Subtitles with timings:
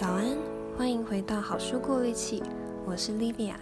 [0.00, 0.38] 早安，
[0.76, 2.40] 欢迎回到好书过滤器，
[2.86, 3.56] 我是 Livia。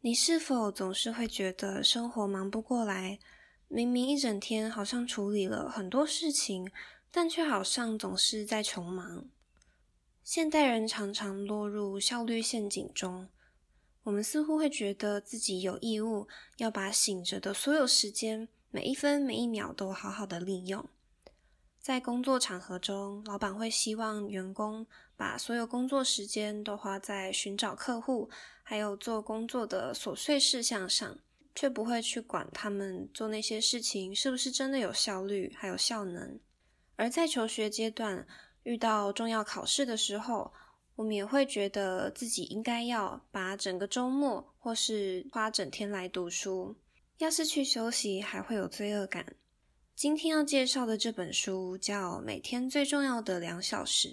[0.00, 3.18] 你是否总是会觉得生活忙不过来？
[3.66, 6.70] 明明一整天好像处理了很多事情，
[7.10, 9.24] 但却好像总是在穷忙。
[10.24, 13.28] 现代人常常落入效率陷阱中，
[14.04, 16.26] 我们似乎会觉得自己有义务
[16.56, 20.88] 要把醒着的所有时间，每一分每一秒都好好的利用。
[21.78, 28.30] 在工作场合中，老板会希望员工把所有工作时间都花在寻找客户，
[28.62, 31.18] 还有做工作的琐碎事项上，
[31.54, 36.40] 却不会去管他们做那些事情是不是真的有效率，还有效能。
[36.96, 38.24] 而在求学阶段，
[38.64, 40.52] 遇到重要考试的时候，
[40.96, 46.76] 我们也会觉得自己应该要把整个周末或是花整天来读书。
[47.18, 49.36] 要是去休息，还会有罪恶感。
[49.94, 54.08] 今天要介绍的这本书叫《每天最重要的两小时》，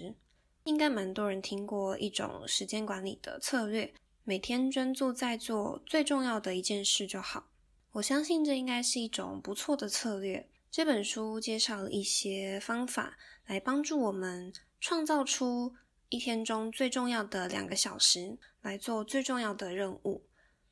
[0.62, 7.48] 应该蛮多人听过一种时间管理的策略，每天专注在做最重要的一件事就好。
[7.90, 10.48] 我相信这应该是一种不错的策略。
[10.72, 15.74] 这本书介绍了一些方法，来帮助我们创造出
[16.08, 20.24] 一天中最重要的两个小时，来做最重要的任务。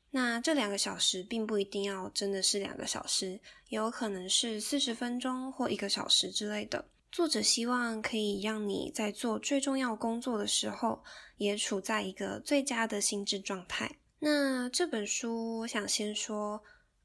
[0.09, 6.83] 那这两个小时并不一定要真的是两个小时，也有可能是四十分钟或一个小时之类的。
[7.11, 11.03] 作者希望可以让你在做最重要工作的时候，
[11.37, 13.99] 也处在一个最佳的心智状态。
[14.17, 16.63] 那这本书，我想先说。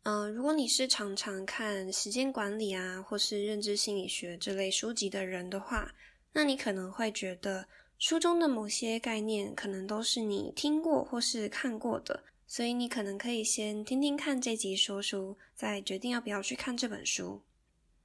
[0.08, 5.92] 嗯、如果你是常常看时间管理啊，或是认知心理学这类书籍的人的话，
[6.32, 7.66] 那你可能会觉得
[7.98, 17.42] 书中的某些概念可能都是你听过或是看过的，所以你可能可以先听听看这集说书，再决定要不要去看这本书。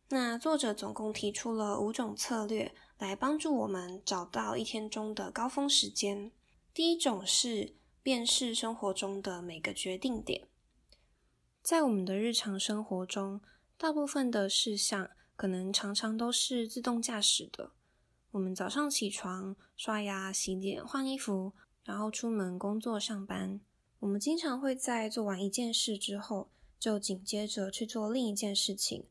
[0.10, 6.32] 那作者总共提出了五种策略来帮助我们找到一天中的高峰时间。
[6.74, 10.48] 第一种是辨识生活中的每个决定点。
[11.64, 13.40] 在我们的日常生活中，
[13.78, 17.72] 大部分的事项可能常常都是自动驾驶的。
[18.32, 23.62] 我们早上起床、刷牙、洗脸、换衣服，然后出门工作上班。
[24.00, 29.06] 我们经常会在做完一件事之后，就紧接着去做另一件事情，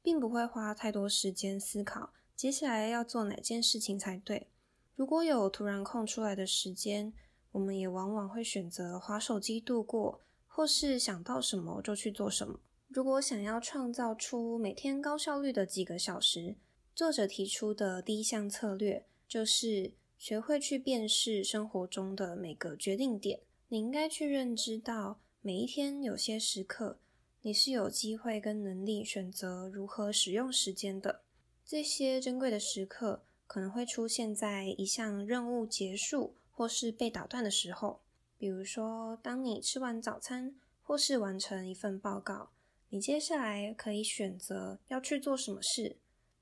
[0.00, 4.46] 并不会花太多时间思考接下来要做哪件事情才对。
[4.94, 7.12] 如果有突然空出来的时间，
[7.50, 10.20] 我们也往往会选择滑手机度过。
[10.56, 12.58] 或是想到什么就去做什么。
[12.88, 16.56] 如果想要创造出每天高效率的几个小时，
[16.94, 23.40] 作者提出的第一项策略就是学会去辨识生活中的每个决定点。
[23.68, 26.98] 你应该去认知到，每一天有些时刻，
[27.42, 31.20] 你是有机会跟能力选择如何使用时间的。
[31.66, 38.00] 这些珍贵的时刻可能会出现在一项任务结束或是被打断的时候。
[38.38, 42.50] 比如说，当你吃完早餐，或是完成一份报告，
[42.90, 45.96] 你接下来可以选择要去做什么事。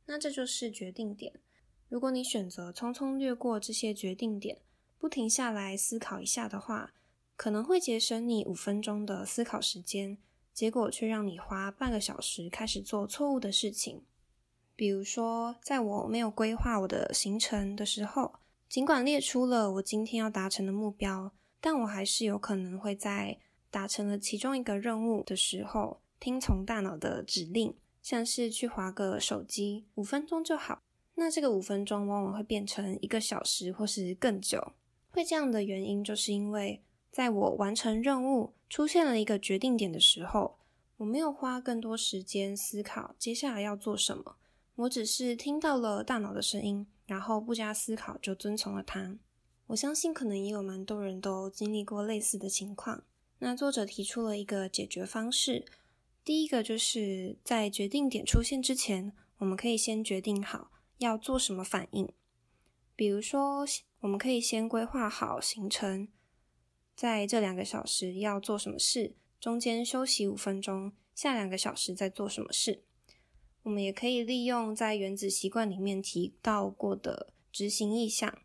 [0.07, 1.33] 那这就是决定点。
[1.89, 4.59] 如果你选择匆匆略过这些决定点，
[4.99, 6.93] 不停下来思考一下的话，
[7.37, 10.19] 可能会节省你五分钟的思考时间，
[10.53, 14.03] 结果却让你花半个小时开始做错误的事情。
[14.77, 18.35] 比如说，在我没有规划我的行程的时候，
[18.69, 21.33] 尽管列出了我今天要达成的目标。
[21.65, 23.39] 但我还是有可能会在
[23.71, 30.83] 达成了其中一个任务的时候，听从大脑的指令，像是去划个手机，五分钟就好。
[31.15, 34.73] 那这个五分钟往往会变成一个小时或是更久。
[35.11, 40.59] 会这样的原因，就是因为在我完成任务、出现了一个决定点的时候，
[40.99, 44.37] 我没有花更多时间思考接下来要做什么，
[44.75, 49.17] 我只是听到了大脑的声音，然后不加思考就遵从了它。
[49.69, 53.05] 我相信可能也有蛮多人都经历过类似的情况。
[53.39, 55.65] 那作者提出了一个解决方式，
[56.23, 62.09] 第一个就是在决定点出现之前，我们可以先决定好要做什么反应。
[62.95, 63.67] 比如说，
[64.01, 66.09] 我们可以先规划好行程，
[66.95, 72.85] 在这两个小时要做什么事，中间休息五分钟，下两个小时再做什么事。
[73.65, 78.39] 我们也可以利用在原子习惯里面提到过的执行意向。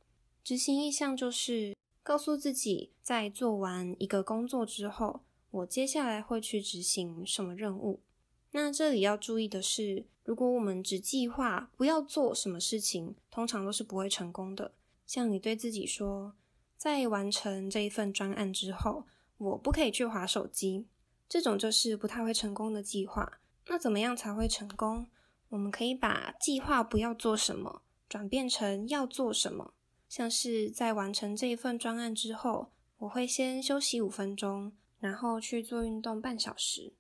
[0.50, 8.02] 执行意向就是告诉自己，在做完一个工作之后，我接下来会去执行什么任务。
[8.50, 14.74] 那这里要注意的是，如果我们只计划不要做什么事情，通常都是不会成功的。
[15.06, 16.34] 像你对自己说，
[16.76, 19.06] 在完成这一份专案之后，
[19.38, 20.88] 我不可以去划手机。
[21.28, 23.40] 这种就是不太会成功的计划。
[23.68, 25.06] 那怎么样才会成功？
[25.50, 29.76] 我们可以把计划不要做什么，转变成要做什么。
[30.10, 36.94] 像是在完成这一份专案之后，我会先休息五分钟，然后去做运动半小时。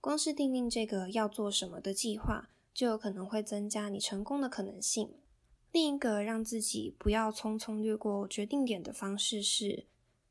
[0.00, 5.14] 光是订定这个要做什么的计划，就有可能会增加你成功的可能性。
[5.70, 9.86] 另一个让自己不要匆匆略过决定点的方式是，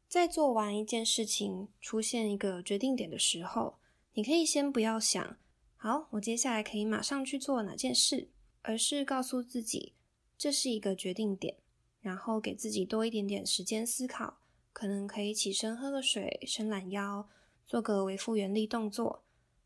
[0.08, 3.78] 在做完一件事情，出现一个决定点的时候，
[4.14, 5.38] 你可以先不要想，
[5.76, 8.30] 好，我接下来可以马上去做哪件事，
[8.64, 9.94] 而是告诉自己，
[10.36, 11.58] 这是一个决定点，
[12.02, 14.38] 然后给自己多一点点时间思考，
[14.72, 17.28] 可能可以起身喝个水，伸懒腰，
[17.66, 19.24] 做个微复原力动作，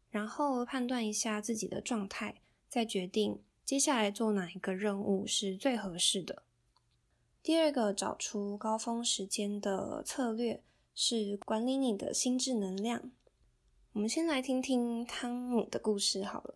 [0.09, 6.43] 然后判断一下自己的状态，再决定接下来做哪一个任务是最合适的。
[7.43, 10.63] 第二个找出高峰时间的策略
[10.93, 13.11] 是管理你的心智能量。
[13.93, 16.55] 我们先来听听汤姆的故事好了。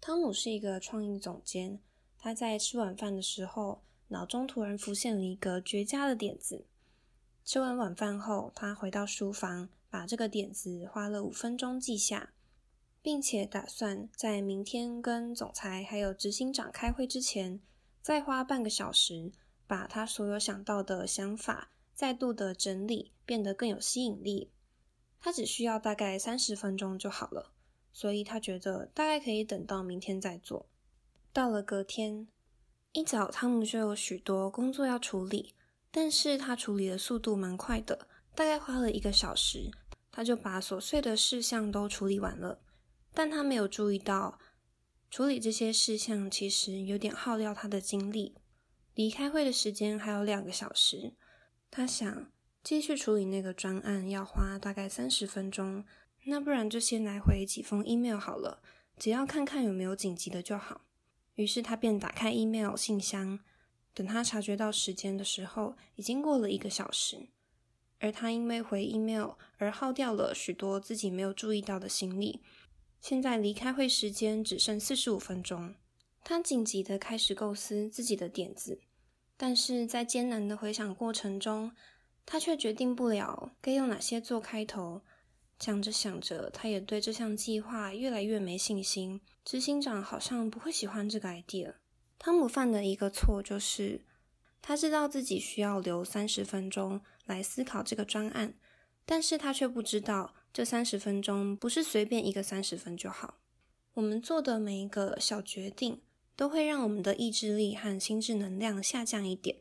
[0.00, 1.80] 汤姆是一个创意总监，
[2.18, 6.66] 他在吃晚饭的时候，脑中突然浮现了一个绝佳的点子。
[7.44, 12.32] 吃完晚饭后，他回到书房，把这个点子花了五分钟记下，
[13.02, 17.60] 并且打算在明天跟总裁还有执行长开会之前，
[18.02, 19.32] 再花半个小时。
[19.68, 24.52] 把他所有想到的想法再度的整理，变得更有吸引力。
[25.18, 27.50] 他只需要大概三十分钟就好了，
[27.92, 30.68] 所以他觉得大概可以等到明天再做。
[31.32, 32.28] 到了隔天
[32.96, 35.54] 一早，汤姆就有许多工作要处理，
[35.90, 39.70] 但是他处理的速度蛮快的，大概花了一个小时，
[40.10, 42.62] 他就把琐碎的事项都处理完了。
[43.12, 44.38] 但他没有注意到，
[45.10, 48.34] 处理这些事项其实有点耗掉他的精力。
[48.94, 51.12] 离开会的时间还有两个小时，
[51.70, 52.32] 他想
[52.64, 55.84] 继续处理那个专案要花大概三十分钟，
[56.24, 58.62] 那不然就先来回几封 email 好了，
[58.96, 60.85] 只要看看有没有紧急的就好。
[61.36, 63.38] 于是他便打开 email 信箱，
[63.94, 67.28] 等他察觉到时间的时候，已经过了一个小时，
[68.00, 72.42] 而他因为回 email 而耗掉了许多自己没有注意到的心力。
[73.00, 75.74] 现在离开会时间只剩四十五分钟。
[76.24, 78.80] 他紧急的开始构思自己的点子，
[79.36, 81.70] 但是在艰难的回想过程中，
[82.24, 85.02] 他却决定不了该用哪些做开头。
[85.60, 89.20] 想着想着，他也对这项计划越来越没信心。
[89.46, 91.74] 执行长好像不会喜欢这个 idea。
[92.18, 94.04] 汤姆犯的一个错就是，
[94.60, 98.54] 他知道自己需要留三十分钟来思考这个专案，
[99.04, 103.38] 但是他却不知道这三十分钟不是随便一个三十分就好。
[103.94, 106.02] 我们做的每一个小决定，
[106.34, 109.58] 都会让我们的意志力和心智能量下降一点，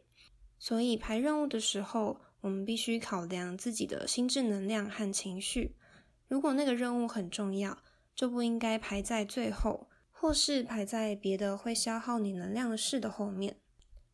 [0.57, 5.75] 所以排任务的时候，我们必须考量自己的心智能量和情绪。
[6.27, 7.77] 如果那个任务很重要，
[8.15, 13.57] 就不应该排在最后，或是排在别的会消耗你能量的事的后面。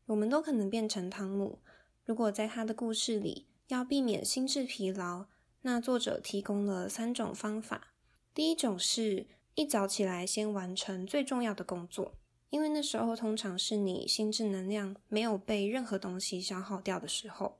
[0.07, 1.59] 我们都可能变成汤姆。
[2.03, 5.27] 如果在他的故事里要避免心智疲劳，
[5.62, 7.94] 那作者提供了三种方法。
[8.33, 12.15] 第一种是一早起来先完成最重要的工作。
[12.50, 17.59] 因为那时候通常是你心智能量没有被任何东西消耗掉的时候。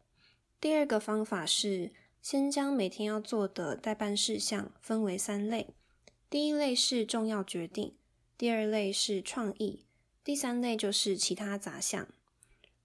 [0.60, 5.74] 第二个方法是先将每天要做的待办事项分为三类，
[6.32, 7.98] 第一类是重要决定，
[8.38, 9.86] 第二类是创意，
[10.24, 12.08] 第三类就是其他杂项。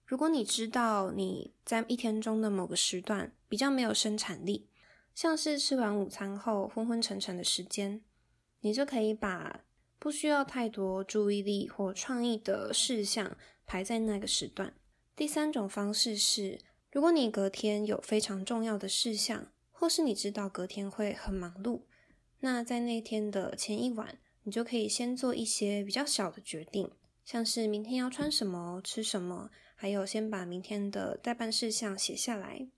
[0.04, 4.68] 如果你知道你在一天中的某个时段比较没有生产力，
[5.14, 8.02] 像是吃完午餐后昏昏沉沉的时间，
[8.62, 9.60] 你就可以把
[10.00, 14.74] 不需要太多注意力或创意的事项排在那个时段。
[15.14, 16.58] 第三种方式是，
[16.90, 21.82] 如果你隔天有非常重要的事项，或是你知道隔天会很忙碌，
[22.46, 26.88] 那在那天的前一晚，你就可以先做一些比较小的决定，
[27.24, 32.68] 像是明天要穿什么、吃什么，还有先把明天的待办事项写下来。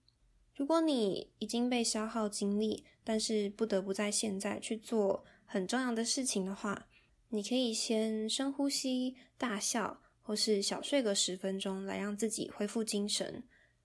[0.55, 6.89] 如果你已经被消耗精力，但是不得不在现在去做很重要的事情的话，
[7.29, 13.45] 你可以先深呼吸、大笑，或是小睡个十分钟，来让自己恢复精神。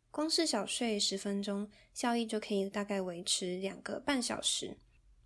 [0.09, 4.77] 光是小睡十分钟，效益就可以大概维持两个半小时。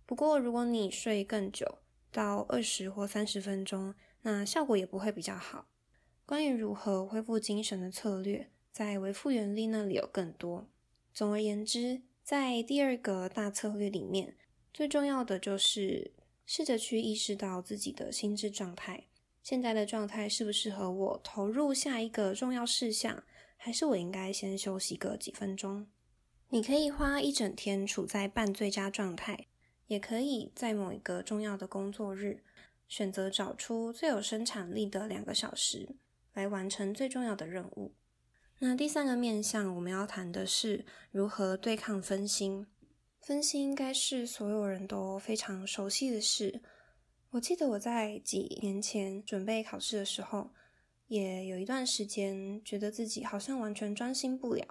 [0.08, 5.68] 不过，如果你睡更久，到二十或三十分钟，那效果也不会比较好。
[6.24, 10.66] 关于如何恢复精神的策略，在维复原力那里有更多。
[11.12, 14.34] 总而言之，在第二个大策略里面，
[14.72, 16.14] 最重要的就是。
[16.50, 19.04] 试着去意识到自己的心智状态，
[19.42, 23.22] 现在的状态适不适合我投入下一个重要事项，
[23.58, 25.88] 还是我应该先休息个几分钟？
[26.48, 29.48] 你可以花一整天处在半最佳状态，
[29.88, 32.44] 也可以在某一个重要的工作日，
[32.86, 35.96] 选择找出最有生产力的两个小时，
[36.32, 37.94] 来完成最重要的任务。
[38.60, 42.66] 那第三个面向，我们要谈的是如何对抗分心。
[43.20, 46.62] 分心应该是所有人都非常熟悉的事。
[47.30, 50.50] 我记得我在几年前准备考试的时候，
[51.08, 54.66] 也有一段时间觉得自己好像完全专心不了。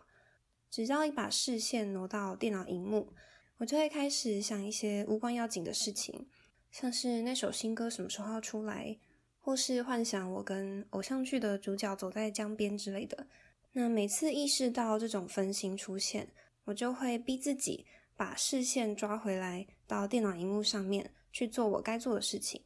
[0.70, 3.14] 只要一把视线挪到电脑荧幕，
[3.58, 6.28] 我就会开始想一些无关要紧的事情，
[6.72, 8.98] 像是那首新歌什么时候要出来，
[9.40, 13.28] 或是幻想我跟偶像剧的主角走在江边之类的。
[13.72, 16.30] 那每次意识到这种分心出现，
[16.66, 17.86] 我就会逼自己
[18.16, 22.62] 把视线抓回来到电脑荧幕上面去做我该做的事情。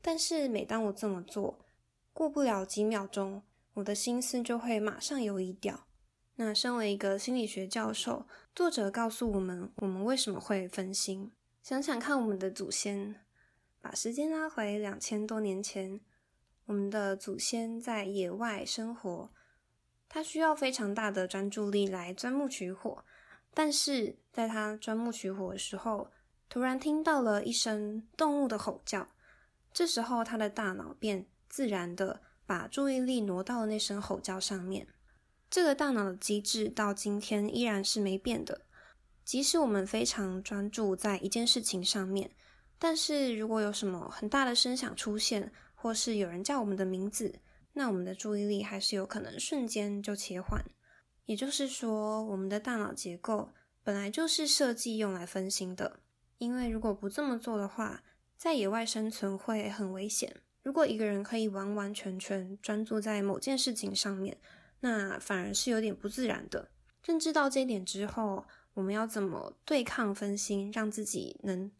[0.00, 1.64] 但是每当我这么做，
[2.12, 3.42] 过不了几秒钟，
[3.74, 5.86] 我的心思就会马上游移掉。
[6.36, 11.30] 那身为一个心理学教授，作者告诉我们，我们为什么会分心？
[11.62, 13.20] 想想看，我们的祖先，
[13.80, 16.00] 把时间拉回两千多年前，
[16.64, 19.30] 我们的祖先在野外生活。
[20.08, 23.04] 他需要非常大的专注力来钻木取火，
[23.54, 26.10] 但是在他钻木取火的时候，
[26.48, 29.06] 突然听到了一声动物的吼叫，
[29.72, 34.88] 这时候他的大脑便自然的把注意力挪到了那声吼叫上面。
[35.52, 38.62] 这个大脑的机制到今天依然是没变的，
[39.22, 42.30] 即使我们非常专注在一件事情上面，
[42.78, 47.38] 但是如果有什么很大的声响出现，或是有人叫我们的名字，
[47.74, 50.64] 那我们的注意力还是有可能瞬间就切换，
[51.26, 53.50] 也就是说，我们的大脑结构
[53.84, 56.00] 本来就是设计用来分心的。
[56.38, 58.02] 因为如果不这么做的话，
[58.38, 60.34] 在野外生存会很危险。
[60.62, 64.38] 如果一个人可以完完全全专注在某件事情上面，
[64.82, 66.68] 那反而是有点不自然的。
[67.04, 71.72] 认知到这一点之后，我们要怎么对抗分心，让自己能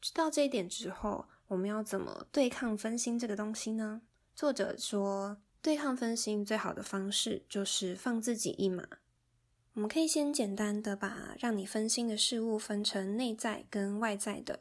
[0.00, 4.00] 知道这一点之后，我们要怎么对抗分心这个东西呢？
[4.34, 8.86] 作者说，对抗分心最好的方式就是放自己一马。
[9.74, 14.60] 我们可以先简单的把让你分心的事物分成内在跟外在的。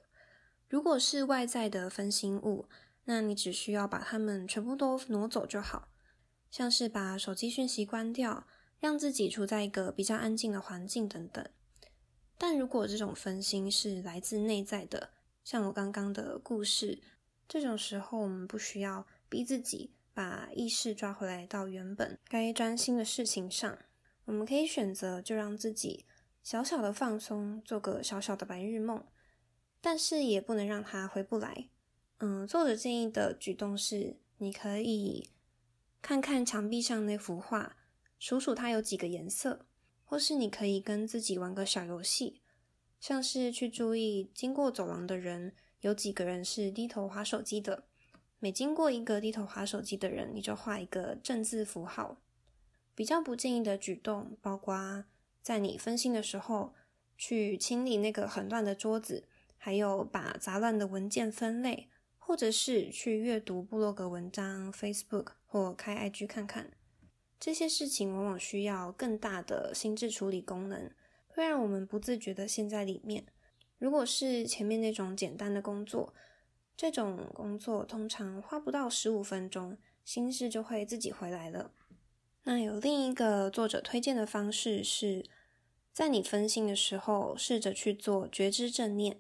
[0.68, 2.68] 如果是外在的分心物，
[3.06, 5.88] 那你只需要把它们全部都挪走就好，
[6.56, 8.48] 像是把手机讯息关掉，
[8.80, 11.46] 让自己处在一个比较安静的环境等等。
[12.38, 15.10] 但如果这种分心是来自内在的，
[15.44, 17.04] 像我刚刚的故事，
[17.46, 19.06] 这种时候我们不需要。
[19.28, 23.78] 逼自己把意识抓回来到原本该专心的事情上。
[24.24, 26.06] 我们可以选择就让自己
[26.42, 29.04] 小小的放松，做个小小的白日梦，
[29.82, 31.68] 但是也不能让它回不来。
[32.20, 35.30] 嗯，作者建议的举动是，你可以
[36.06, 37.78] 看看墙壁上那幅画，
[38.20, 39.66] 数数它有几个颜色，
[40.04, 42.44] 或是你可以跟自己玩个小游戏，
[43.00, 47.86] 像是去注意经过走廊的人，有几个人是低头划手机的。
[48.38, 52.22] 每经过一个低头划手机的人，你就画一个正字符号。
[52.94, 55.06] 比较不建议的举动，包括
[55.42, 56.76] 在你分心的时候，
[57.18, 61.90] 去清理那个很乱的桌子，还有把杂乱的文件分类，
[62.28, 66.72] 或者是去阅读部落格文章、Facebook 或开 IG 看看。
[67.40, 70.90] 这些事情往往需要更大的心智处理功能，
[71.28, 73.28] 会让我们不自觉地陷在里面。
[73.78, 76.16] 如果是前面那种简单的工作，
[76.76, 81.72] 这种工作通常花不到十五分钟，心事就会自己回来了。
[82.46, 85.24] 那有另一个作者推荐的方式是，
[85.94, 89.20] 在你分心的时候，试着去做觉知正念。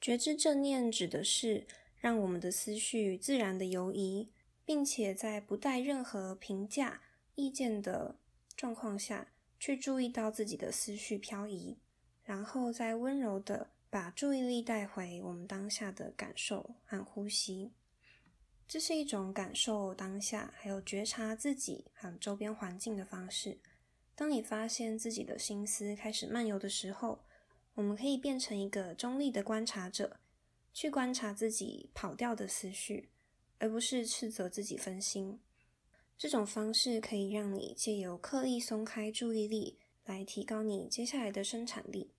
[0.00, 1.66] 觉知正念指的是
[2.00, 4.32] 让我们的思绪自然的游移，
[4.64, 7.00] 并且在不带任何评价、
[7.36, 8.16] 意见的
[8.56, 9.28] 状况下
[9.60, 11.78] 去注意到自己的思绪漂移，
[12.24, 13.70] 然后再温柔的。
[13.92, 17.72] 把注意力带回我们当下的感受和呼吸，
[18.68, 23.58] 这是一种感受当下，还有觉察自己和周边环境的方式。
[24.14, 27.24] 当你发现自己的心思开始漫游的时候，
[27.74, 30.19] 我们可以变成一个中立的观察者，
[30.72, 33.10] 去观察自己跑掉的思绪，
[33.58, 35.40] 而不是斥责自己分心。
[36.16, 42.12] 这种方式可以让你借由刻意松开注意力，来提高你接下来的生产力。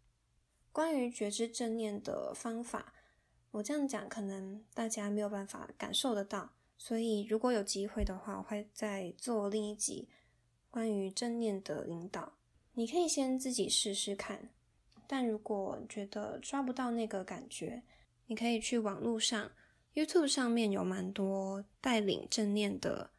[0.71, 2.93] 关于觉知正念的方法，
[3.51, 10.09] 我这样讲可能大家没有办法感受得到，所以如果有机会的话，我会再做另一集
[10.69, 12.33] 关于正念的引导。
[12.73, 14.49] 你可以先自己试试看，
[15.05, 17.83] 但如果觉得抓不到那个感觉，
[18.31, 19.51] 你可以去网络上
[19.93, 23.11] ，YouTube 上面有蛮多带领正念的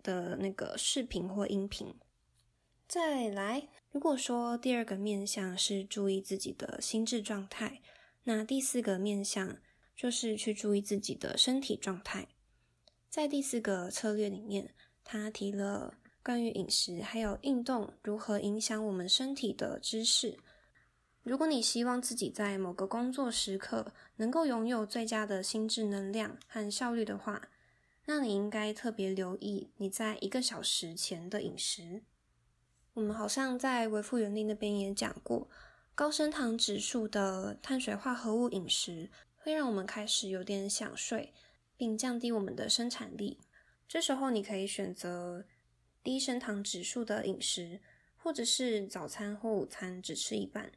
[0.00, 1.92] 的那个视频或音频。
[2.86, 7.82] 再来，如果说第二个面向是注意自己的心智状态，
[8.22, 9.58] 那第四个面向
[9.96, 12.28] 就是去注意自己的身体状态。
[13.10, 20.38] 在第四个策略里面，他提了关于饮食还有运动如何影响我们身体的知识。
[21.28, 27.50] 如果你希望自己在某个工作时刻能够拥有最佳的心智能量和效率的话，
[28.06, 32.02] 那你应该特别留意你在一个小时前的饮食。
[32.94, 35.50] 我们好像在维富原力那边也讲过，
[35.94, 41.34] 高升糖指数的碳水化合物饮食会让我们开始有点想睡，
[41.76, 43.38] 并降低我们的生产力。
[43.86, 45.44] 这时候你可以选择
[46.02, 47.82] 低升糖指数的饮食，
[48.16, 50.72] 或者是早餐或午餐只吃一半。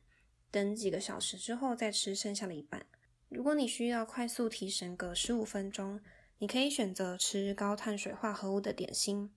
[0.51, 2.85] 等几个小时之后再吃剩下的一半。
[3.29, 6.01] 如果你需要快速提神个十五分钟，
[6.37, 9.31] 你可以选择吃高碳水化合物的点心，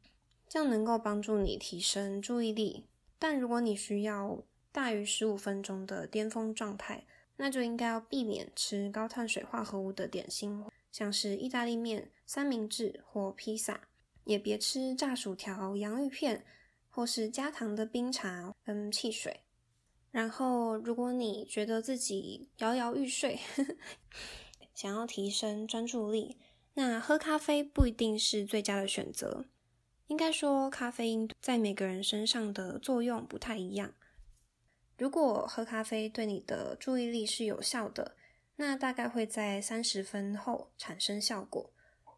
[0.49, 2.87] 这样能够帮助你提升注意力。
[3.19, 4.43] 但如果你需要
[4.73, 7.07] 大于十五分钟的巅峰状态，
[7.37, 13.89] 那就应该要避免吃高碳水化合物的点心，像是意大利面、三明治或披萨，
[14.25, 16.45] 也别吃炸薯条、洋芋片，
[16.91, 19.44] 或是加糖的冰茶跟汽水。
[20.15, 23.37] 然后，如果你觉得自己摇摇欲睡，
[24.73, 26.37] 想要提升专注力，
[26.75, 29.47] 那喝咖啡不一定是最佳的选择。
[30.07, 33.93] 应该说，咖啡因在每个人身上的作用不太一样。
[34.97, 38.15] 如果喝咖啡对你的注意力是有效的，
[38.55, 41.73] 那大概会在三十分后产生效果。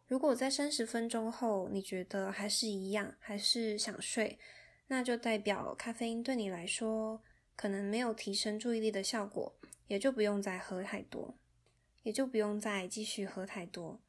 [0.05, 4.37] 如果在三十分钟后你觉得还是一样，还是想睡，
[4.85, 7.23] 那就代表咖啡因对你来说，
[7.57, 9.53] 可能没有提升注意力的效果，
[9.87, 11.35] 也就不用再喝太多，
[12.03, 13.99] 也就不用再继续喝太多。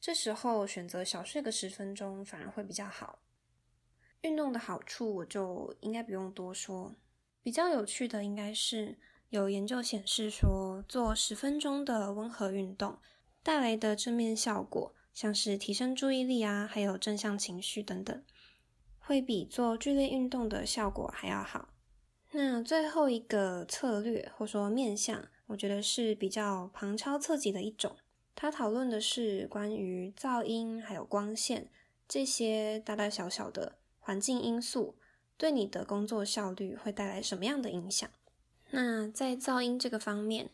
[0.00, 3.20] 这时候选择小睡个十分钟反而会比较好。
[4.22, 6.96] 运动的好处我就应该不用多说。
[7.42, 8.98] 比较有趣的应该是
[9.30, 12.98] 有研究显示说，做十分钟的温和运动
[13.42, 18.24] 带来的正面效果，像是提升注意力啊，还有正向情绪等等，
[18.98, 21.71] 会比做剧烈运动的效果还要好。
[22.34, 27.94] 那最后一个策略，或说面向，我觉得是比较旁敲侧击的一种。
[28.34, 31.68] 它讨论的是关于噪音还有光线
[32.08, 34.96] 这些大大小小的环境因素，
[35.36, 38.08] 对你的工作效率会带来什么样的影响。
[38.70, 40.48] 那在噪音这个方面，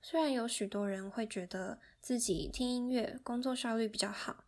[0.00, 4.44] 虽然有许多人会觉得自己听音乐工作效率比较好，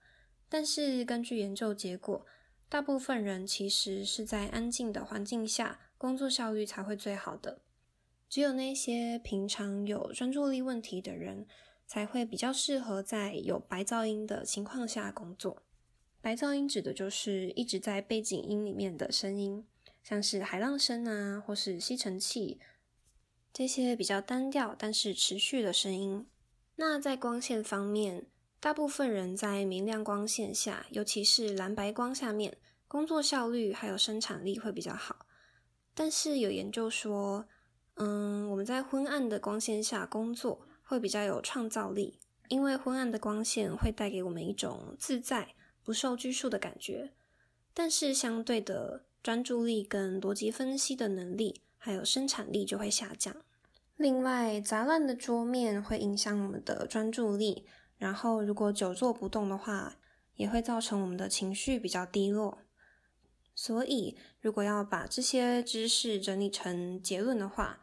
[0.48, 2.24] 但是根据研究结果，
[2.68, 5.80] 大部分人其实是在安静的环境下。
[5.98, 7.62] 工作效率才会最好的。
[8.28, 11.46] 只有那些平常有专注力问题的人，
[11.86, 15.62] 才会比较适合在有白噪音的情况下工作。
[16.20, 19.64] 白噪音指的就是一直在背景音里面的声音，
[20.02, 22.58] 像是海浪声啊，或是吸尘器，
[23.52, 26.26] 这些比较单调但是持续的声音。
[26.74, 28.26] 那在光线方面，
[28.58, 35.25] 大部分人在明亮光线下，尤其是蓝白光下面，工作效率还有生产力会比较好。
[35.98, 37.46] 但是有研究说，
[37.94, 47.12] 嗯，我们在昏暗的光线下工作会比较有创造力，因为昏暗的光线会带给我们一种自在、不受拘束的感觉。
[47.72, 53.34] 但是相对的，专注力跟逻辑分析的能力还有生产力就会下降。
[53.96, 57.64] 另外，杂乱的桌面会影响我们的专注力，
[57.96, 59.96] 然后如果久坐不动的话，
[60.34, 62.58] 也会造成我们的情绪比较低落。
[63.58, 67.80] 所以，如果要把这些知识整理成结论的话，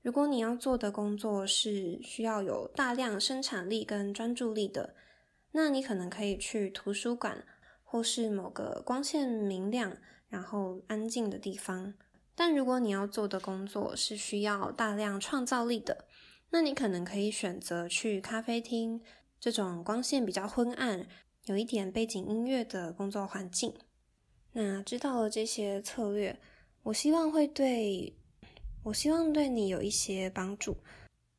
[0.00, 4.94] 如果你要做的工作是需要有大量生产力跟专注力的，
[5.52, 7.44] 那你可能可以去图书馆
[7.82, 11.92] 或是某个光线明亮、然后安静的地方。
[12.34, 16.06] 但如果你要做的工作是需要大量创造力的，
[16.50, 19.02] 那你可能可以选择去咖啡厅
[19.38, 21.06] 这种光线比较昏暗、
[21.44, 23.74] 有一点背景音乐的工作环境。
[24.56, 26.38] 那知道了这些策略，
[26.84, 28.14] 我希望会对，
[28.84, 30.76] 我希望对你有一些帮助。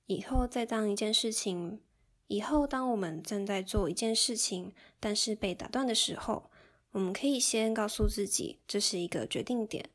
[0.05, 1.79] 以后再当一件事情，
[2.27, 6.51] 以后当我们正在做一件事情，但是被打断的时候，
[6.91, 9.89] 我们可以先告诉自己这是一个决定点，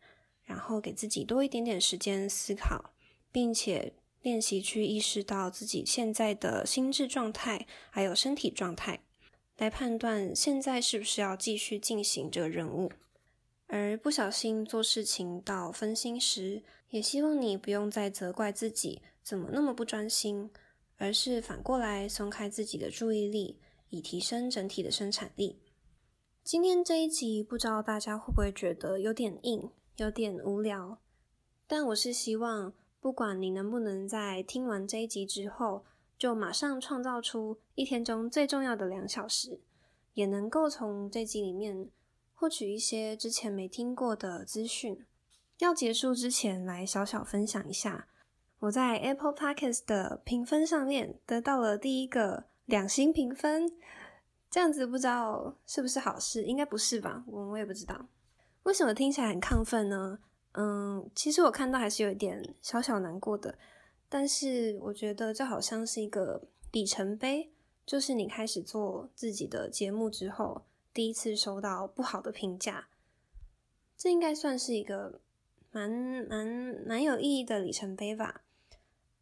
[0.44, 2.94] 然后给自己多一点点时间思考，
[3.30, 9.00] 并且练习去意识到自己现在的心智状态还有身体状态，
[9.58, 12.90] 来判断现在是不是要继续进行这个任务。
[13.72, 20.50] 而不小心做事情到分心时，也希望你不用再责怪自己怎么那么不专心，
[20.96, 25.60] 而是反过来松开自己的注意力，以提升整体的生产力。
[26.42, 30.98] 今天这一集，不知道大家会不会觉得有点硬，有点无聊。
[31.68, 35.84] 但我是希望，不管你能不能在听完这一集之后，
[36.18, 39.60] 就马上创造出一天中最重要的两小时，
[40.14, 41.88] 也能够从这集里面
[42.40, 45.04] 获取一些之前没听过的资讯。
[45.58, 48.08] 要结束之前，来小小分享一下，
[48.60, 53.70] 我在 Apple Podcast 的评分上面得到了第一个两星评分。
[54.48, 56.44] 这样子不知道是不是好事？
[56.44, 57.22] 应该不是吧？
[57.26, 58.08] 我我也不知道。
[58.62, 60.20] 为什么听起来很亢奋呢？
[60.52, 63.58] 嗯，其实我看到还是有一点小小难过的。
[64.08, 67.52] 但是我觉得这好像是一个里程碑，
[67.84, 72.88] 就是你开始做自己的节目之后，第一次收到不好的评价。
[73.96, 75.20] 这应该算是一个
[75.70, 75.90] 蛮
[76.28, 76.46] 蛮
[76.86, 78.42] 蛮有意义的里程碑吧。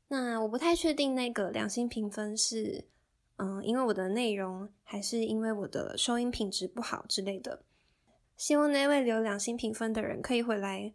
[0.09, 2.89] 那我不太确定那个两星评分是。
[3.41, 7.63] 嗯，因为我的内容还是因为我的收音品质不好之类的，
[8.37, 10.93] 希望那位留两星评分的人可以回来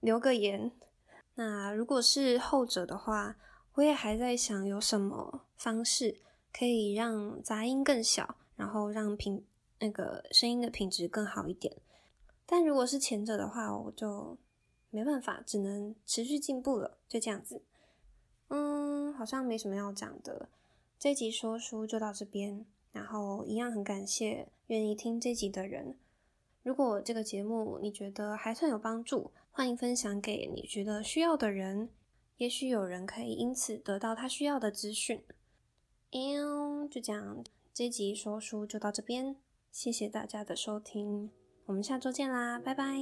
[0.00, 0.72] 留个言。
[1.36, 3.36] 那如果是后者的话，
[3.74, 6.20] 我也还在想有什么方式
[6.52, 9.44] 可以让杂音更小，然后让评
[9.78, 11.76] 那个声音的品质更好一点。
[12.44, 14.38] 但如果是前者的话，我就
[14.90, 17.62] 没办法，只能持续进步了，就这样子。
[18.48, 20.48] 嗯，好像没什么要讲的。
[20.98, 25.98] 这集说书就到这边，然后一样很感谢愿意听这集的人。
[26.62, 31.90] 如果这个节目你觉得还算有帮助，欢迎分享给你觉得需要的人，
[32.38, 35.22] 也许有人可以因此得到他需要的资讯。
[36.12, 39.36] 嗯，就这样，这集说书就到这边，
[39.76, 41.28] 谢谢大家的收听，
[41.66, 42.96] 我们下周见啦，拜拜。